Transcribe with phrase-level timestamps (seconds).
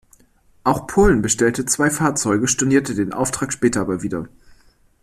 [0.63, 4.27] Auch Polen bestellte zwei Fahrzeuge, stornierte den Auftrag später aber wieder.